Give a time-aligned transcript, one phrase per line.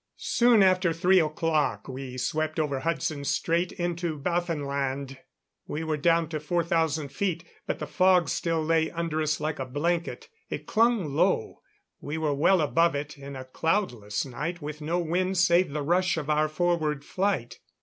[0.17, 5.19] Soon after three o'clock we swept over Hudson Strait into Baffinland.
[5.67, 9.65] We were down to 4,000 feet, but the fog still lay under us like a
[9.67, 10.27] blanket.
[10.49, 11.61] It clung low;
[11.99, 16.17] we were well above it, in a cloudless night, with no wind save the rush
[16.17, 17.59] of our forward flight.